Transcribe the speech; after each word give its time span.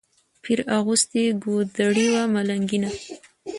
پیر 0.43 0.59
اغوستې 0.77 1.21
ګودړۍ 1.43 2.07
وه 2.13 2.23
ملنګینه 2.33 2.89